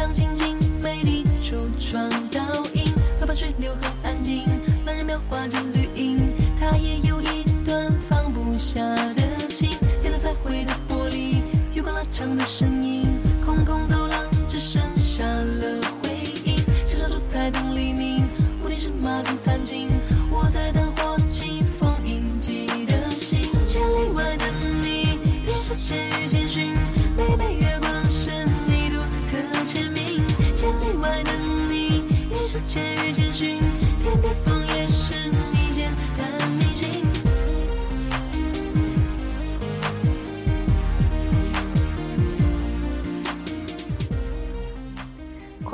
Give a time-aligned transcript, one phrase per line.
[0.00, 2.40] 亮晶晶，美丽橱窗倒
[2.72, 2.86] 影，
[3.20, 4.46] 河畔水流很安静，
[4.82, 6.16] 男人描画着绿荫，
[6.58, 8.82] 他也有一段放不下
[9.14, 9.68] 的情，
[10.00, 11.42] 天灯彩绘的玻璃，
[11.74, 12.69] 月光拉长的身影。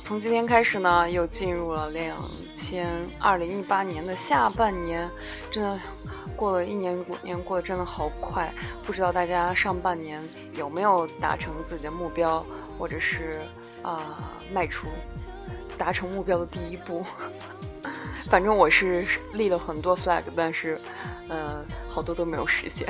[0.00, 2.16] 从今天开始呢，又进入了两
[2.54, 2.86] 千
[3.18, 5.10] 二零一八年的下半年。
[5.50, 5.76] 真的，
[6.36, 8.48] 过了一年，年过得真的好快。
[8.84, 10.22] 不知道大家上半年
[10.54, 12.46] 有没有达成自己的目标，
[12.78, 13.40] 或者是
[13.82, 14.20] 啊
[14.52, 14.86] 迈出
[15.76, 17.04] 达成目标的第一步？
[18.30, 20.78] 反正我是立了很多 flag，但是，
[21.28, 21.66] 嗯。
[21.94, 22.88] 好多都没有实现。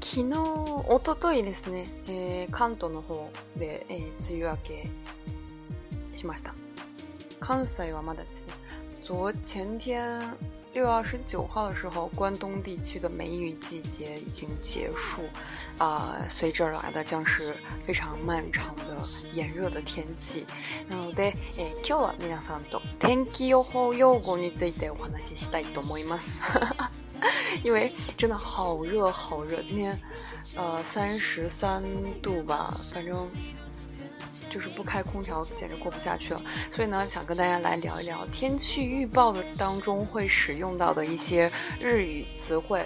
[0.00, 0.32] 昨日、
[0.88, 4.90] おとといですね、えー、関東の方で、えー、梅雨明け
[6.16, 6.54] しました。
[7.42, 8.24] 康塞尔瓦马的，
[9.02, 10.08] 昨前天
[10.74, 15.22] 六月二十九号的时候，关东地区的梅雨季节已经结束，
[15.76, 18.96] 啊，随之而来的将是非常漫长的
[19.32, 20.46] 炎热的天气。
[20.88, 26.28] なので、え、今日は皆さんと天気予報用語についてお話ししたいと思います。
[27.64, 29.98] 因为真的好热好热，今天
[30.56, 31.82] 呃三十三
[32.22, 33.26] 度吧，反正。
[34.52, 36.42] 就是不开空调，简直过不下去了。
[36.70, 42.84] 所以呢，想跟大家来聊一聊天气预报的当中会使用到的一些日语词汇。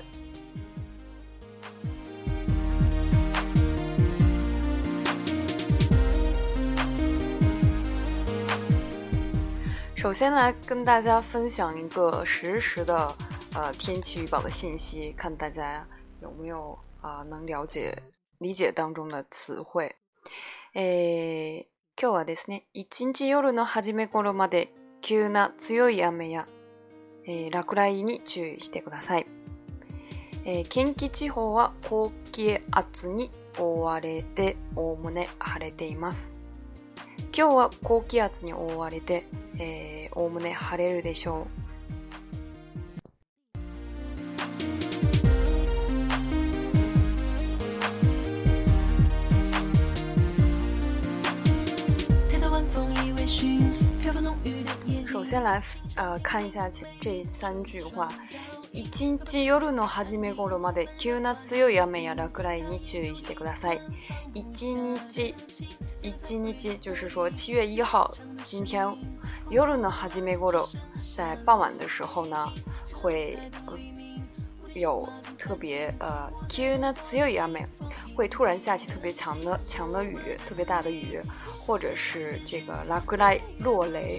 [9.97, 13.13] 首先来跟大家分享一个实时的
[13.55, 15.85] 呃天气预报的信息，看大家
[16.23, 17.93] 有没有啊能了解
[18.39, 19.93] 理解当中的词汇。
[20.79, 21.67] えー、
[21.99, 26.47] 今日はですね、一日夜の初め頃まで急な強い雨や、
[27.27, 29.27] えー、落雷に注意してください。
[30.45, 36.35] えー、近畿地方は高気圧に覆われて、おおむね晴れています。
[37.35, 39.27] 今日は高気圧に覆われて、
[40.15, 41.66] おおむね晴れるでしょう。
[55.27, 55.61] 先来
[55.97, 56.71] 呃看一下
[57.01, 58.09] 这三句话。
[58.71, 63.81] 一日夜の始め頃まで急な強い雨や落雷に注意してください。
[64.35, 65.35] 一日，
[66.01, 68.09] 一日就是说七月一号
[68.45, 68.87] 今天
[69.51, 70.65] 夜の始め頃，
[71.17, 72.47] 在傍晚的时候呢，
[72.93, 73.37] 会
[74.77, 75.03] 有
[75.37, 77.67] 特别呃急な強い雨。
[78.17, 80.17] 会突然下起特别强的强的雨，
[80.47, 81.21] 特别大的雨，
[81.61, 84.19] 或者是这个拉格拉落雷。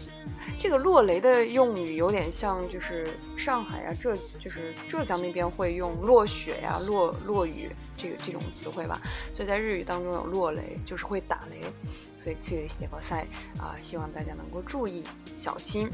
[0.58, 9.02] 这个落雷的用语有点像，就是上海啊，浙就是浙江那边会用落雪呀、落落雨这个这种词汇吧。
[9.34, 11.62] 所以在日语当中有落雷，就是会打雷，
[12.24, 13.26] 所以去锦个赛
[13.58, 15.04] 啊，希望大家能够注意
[15.36, 15.90] 小心。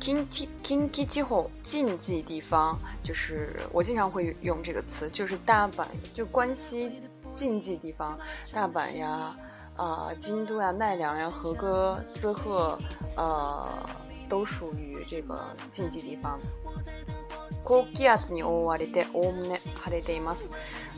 [0.00, 5.84] k i n i 忌 k i 之后，禁忌地方就是我经常会用这个词，就是大阪，
[6.14, 6.92] 就关西。
[7.36, 8.18] 禁忌地方，
[8.50, 9.36] 大阪呀，
[9.76, 12.76] 啊，京都呀，奈良呀，和歌滋贺，
[13.14, 13.68] 呃，
[14.26, 15.38] 都属于这个
[15.70, 16.40] 禁忌地方。
[17.62, 20.48] 高气压に覆われて、おおむね晴れています。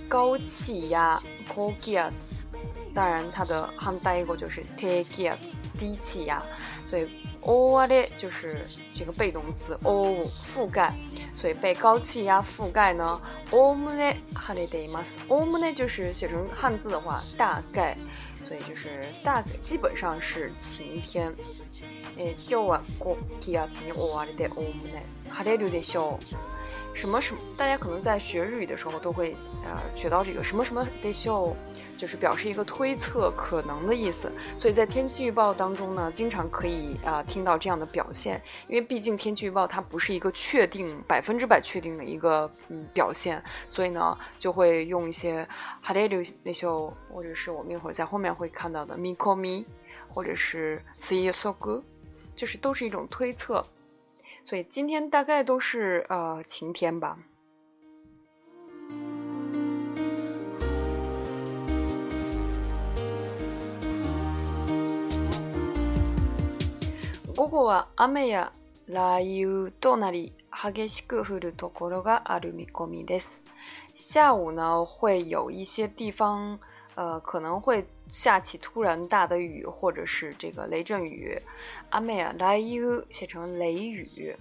[0.08, 1.18] 高气压，
[2.94, 6.40] 当然它的还带一个就是低气压，
[6.88, 7.08] 所以
[7.42, 8.64] 覆われ就是
[8.94, 10.94] 这个被动词覆覆盖。
[11.40, 13.20] 所以被高气压覆盖呢
[13.50, 17.96] ，omu ne holiday mas omu ne 就是写成汉字的话，大概，
[18.36, 21.32] 所以就是大概基本上是晴天，
[22.16, 26.16] 诶，钓完过，kya ni wa n omu ne，haliu de show，
[26.92, 31.54] 什么什么，大家可能在学日语的时候都会，呃，学到这个什么什么 de show。
[31.98, 45.46] 就是表示一个推测、可能的意思，所以在天气预报当中呢，经常可以啊听到这样的表现，因为毕竟天气预报它不是一个确定、百分之百确定的一个嗯表现，所以呢就会用一些
[45.84, 49.66] halelu n h u 或者是我们一会儿在后面会看到的 mi komi，
[50.08, 51.82] 或者是 see you so good，
[52.36, 53.66] 就是都是一种推测，
[54.44, 57.18] 所以今天大概都是呃晴天吧。
[67.38, 68.52] 午後は雨や
[68.88, 70.32] 雷雨となり
[70.74, 73.44] 激しく降る所がある見込みです。
[73.94, 76.58] 下午呢会有一些地方
[76.96, 81.40] 呃可能会下起突然大的雨或者是这个雷阵雨，
[81.90, 84.36] 阿妹や雷雨写成雷雨，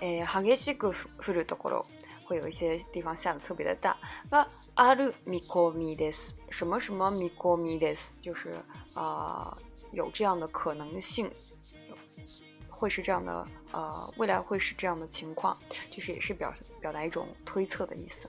[0.00, 1.86] 诶，激しく降る所
[2.26, 3.96] 会有一些地方下的特别的大，
[4.28, 6.34] 那ある見込みです。
[6.50, 8.52] 什么什么见込みです，就是
[8.94, 9.56] 啊
[9.92, 11.30] 有这样的可能性。
[12.68, 15.56] 会是这样的，呃，未来会是这样的情况，
[15.90, 18.28] 就是也是表表达一种推测的意思。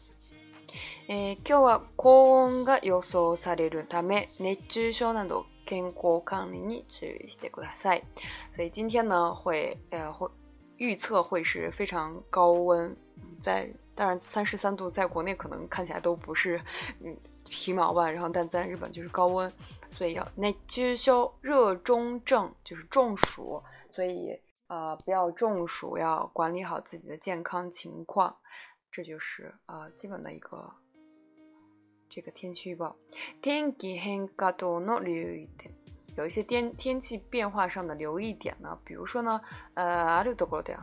[1.08, 8.02] え今日は高温が予想されるため、熱中症など健康管理に注意してください。
[8.56, 10.30] 所以今天呢会呃会
[10.78, 12.96] 预测会是非常高温，
[13.42, 16.60] 在当然三十三度在国内可能看起来都不是
[17.04, 17.16] 嗯
[17.48, 19.52] 皮毛吧，然后但在日本就是高温，
[19.90, 20.40] 所以要热
[20.94, 23.62] 中热中症就是中暑。
[24.00, 28.38] 所以，呃，不要中暑，要管理好自己的健康情况，
[28.90, 30.72] 这就是呃基本的一个
[32.08, 32.96] 这个天气预报。
[33.42, 35.74] 天气変化多の留意点，
[36.16, 39.42] 有一些天天气变化上的留意点呢，比如说呢，
[39.74, 40.78] 呃，あるところで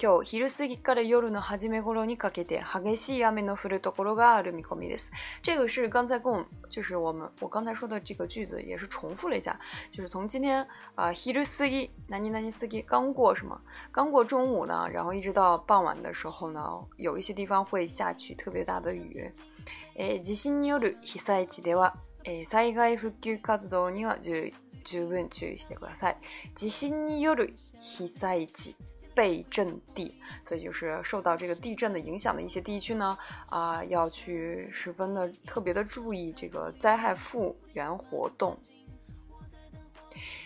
[0.00, 5.10] 今日昼過ぎから夜の初め頃にかけて激しい雨の降るところがある見込みです。
[5.42, 9.58] 这个是刚才跟我就是我们我刚才说的这个句子也是重复了一下，
[9.90, 10.62] 就是从今天
[10.94, 13.60] 啊、呃、昼過ぎ南京過ぎ刚过什么？
[13.90, 16.60] 刚过中午呢，然后一直到傍晚的时候呢，
[16.96, 19.28] 有一些地方会下起特别大的雨。
[19.96, 21.94] え地震による被災地では、
[22.24, 24.52] え災害復旧活動には十
[24.84, 26.16] 十分注意してください。
[26.54, 28.76] 地震による被災地。
[29.18, 30.14] 被震地，
[30.46, 33.18] 所以就是受到这个地震的影响的一些地区呢，
[33.50, 38.56] 啊，要去十分的特别的注意这个灾害复原活动。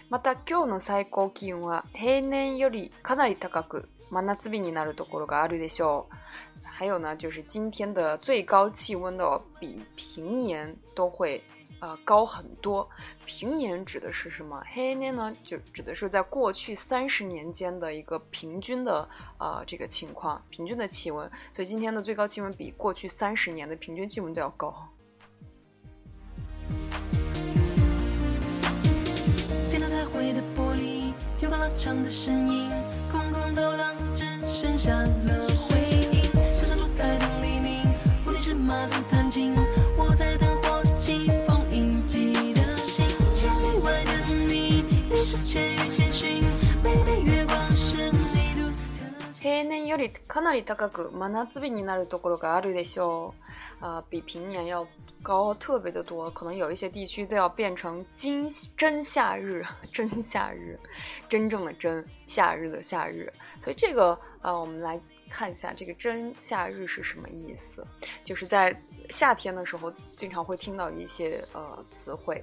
[0.09, 6.15] また今日の最高気温は平年よりかなり高く、真夏日になるところがあるでしょう。
[6.65, 11.43] 还有呢，就是今天的最高气温的比平年都会。
[11.83, 12.89] 呃，高很多。
[13.27, 14.63] 平年指的是什么？
[14.73, 15.37] 黑年呢？
[15.43, 19.07] 就指的是在过去三十年间的一个平均的
[19.41, 21.29] 呃这个情况，平均的气温。
[21.53, 24.89] 所以今天的最高气温比过去三十年的平均气温都要高。
[29.73, 31.11] 的的玻璃，
[31.51, 32.05] 拉长
[50.33, 53.35] かなり高く、マナズビになるところがあるでしょ
[53.83, 53.85] う。
[53.85, 54.89] 啊，比平年要
[55.23, 59.63] 高特别的多，可能有一些地区都要变成真真夏日、
[59.93, 60.79] 真夏日、
[61.29, 63.31] 真正的真夏日的夏日。
[63.61, 64.99] 所以这个，啊，我们来
[65.29, 67.87] 看一下这个“真夏日”是什么意思，
[68.25, 68.75] 就是在
[69.11, 72.43] 夏天的时候经常会听到一些呃词汇。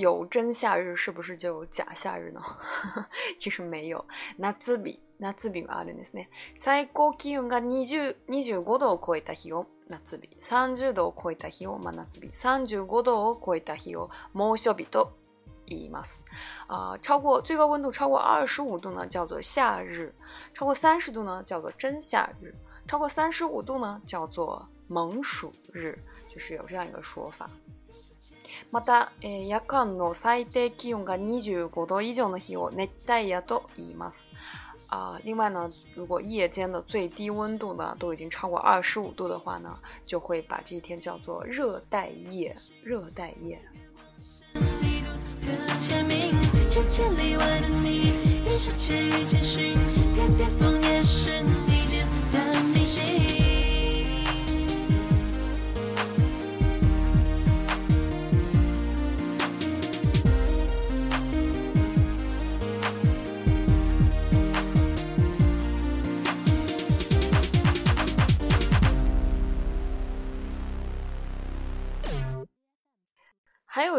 [0.00, 2.40] 有真夏日，是不是就有假夏日呢？
[3.38, 4.02] 其实没有。
[4.40, 6.28] 夏日、夏日日あるんですね。
[6.56, 15.12] 最高気温が二十二十五度を超えた日を夏日、三十度を超えた日をま夏日、三十五度を超えた日を猛暑日と
[15.66, 16.24] 言います。
[16.68, 20.10] 啊，超过最高温度超过二十五度呢，叫做夏日；
[20.54, 22.50] 超过三十度呢，叫做真夏日；
[22.88, 25.98] 超过三十五度呢，叫做猛暑日，
[26.32, 27.50] 就是有这样一个说法。
[28.72, 34.28] また，夜間の最低気温が25度以上の日を熱帯夜と言います。
[34.90, 43.60] 呢，如果夜间的最低温度呢都已经超过十五度的话呢，就会把这一天叫做热带夜，热带夜。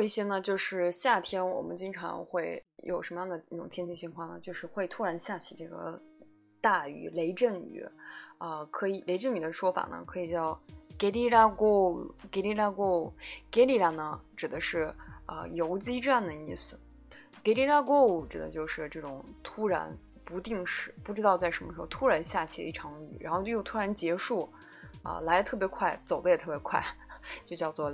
[0.02, 4.40] 一些呢，就是夏天我们经常会有什么样的那种天气情况呢？
[4.42, 6.02] 就是会突然下起这个
[6.60, 7.88] 大雨、雷阵雨，
[8.38, 10.60] 啊，可以雷阵雨的说法呢，可以叫
[10.98, 12.82] g e t i l a g o g e t i l a g
[12.84, 13.14] o
[13.52, 14.92] g e t i l a 呢，指的是
[15.26, 16.80] 啊游击战的意思
[17.44, 24.50] g e t i l a g o 指的就是这种突然不定时，不知道在什么时候突然下起一场雨，然后又突然结束，
[25.04, 26.84] 啊，来的特别快，走的也特别快，
[27.46, 27.94] 就叫做。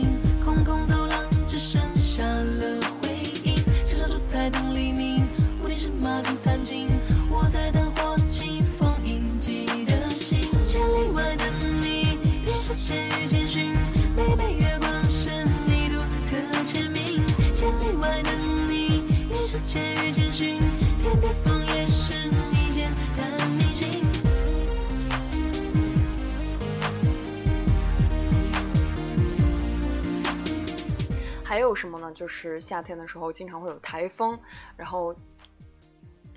[31.51, 32.09] 还有什么呢？
[32.13, 34.39] 就是夏天的时候经常会有台风，
[34.77, 35.13] 然后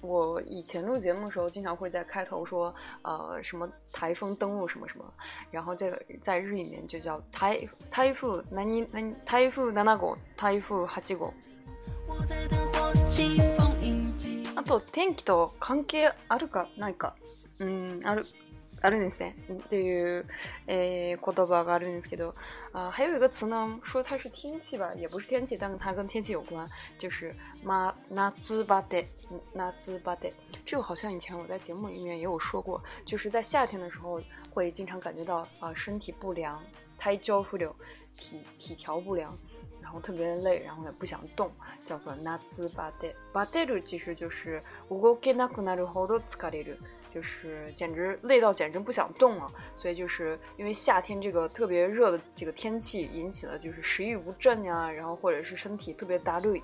[0.03, 5.05] 我以前录节目的时候，经常会在开头说，呃，什么台风登陆什么什么，
[5.53, 7.61] 然后这个在日语里面就叫台
[7.93, 11.33] 台风南伊南台风南大个台风哈吉古。
[14.57, 17.13] あと天気と関係あるかないか、
[17.61, 18.27] うんある
[18.83, 20.27] あるんですねっていう
[20.67, 21.17] 言
[21.47, 22.35] 葉があるんですけど。
[22.75, 30.33] 啊，还有一个词呢，说它是天气吧，也不是天气，但是它跟天气有关，就是 m 纳兹巴 z 嗯，纳兹巴 e
[30.67, 34.21] 这个好像以前我在节目里面也有说过，就是在夏天的时候
[34.53, 36.61] 会经常感觉到啊身体不良
[36.99, 37.73] 胎教不流，
[38.17, 39.39] 体体条不良，
[39.81, 41.49] 然后特别累，然后也不想动，
[41.87, 45.69] 叫做纳兹巴 u 巴 a d 其实就是 u g o k e n a k u n
[45.69, 46.77] a u h o d o k a e r u
[47.15, 56.61] 就是简直累到简直不想动了，所以就是因为夏天这个特别热的这个天气，引起了就是食欲不振呀，然后或者是身体特别打累，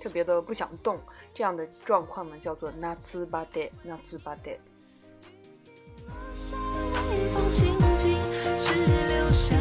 [0.00, 0.98] 特别的不想动
[1.34, 4.34] 这样的状况呢，叫做纳兹巴德，纳兹巴
[9.32, 9.56] 下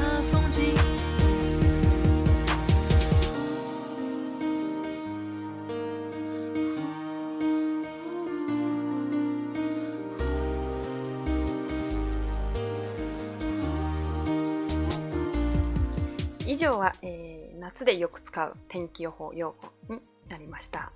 [17.02, 17.10] 哎，
[17.74, 19.56] 夏でよく使う天気予報用
[19.90, 20.92] になりました。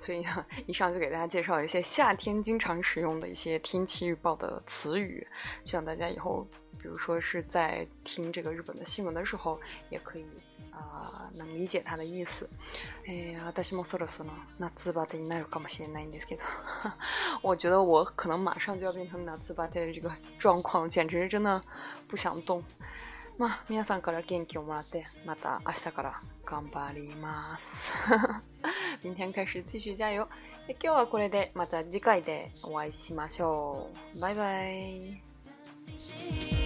[0.00, 5.26] 所以呢，以上就给大家介绍一些夏天经常使用的一些天气预报的词语，
[5.64, 6.46] 希望大家以后，
[6.80, 9.60] 比如说是在听这个日本的新闻的时候，
[9.90, 10.24] 也可以
[10.70, 12.48] 啊能理解它的意思。
[13.06, 14.28] 哎，私もそろそろ
[14.76, 16.44] 夏バテになるかもしれないんですけど，
[17.42, 21.60] 我觉得我可能马上就要变成夏バテ的这个状况，简直是真的
[22.06, 22.62] 不想动。
[23.36, 27.90] まあ、皆さんから元気をもらって、また明日から頑張ります。
[29.04, 30.28] 明天開始继续加油。
[30.68, 34.20] 今日はこれで、また次回でお会いしましょう。
[34.20, 36.63] バイバイ。